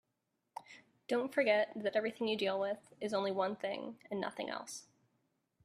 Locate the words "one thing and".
3.31-4.19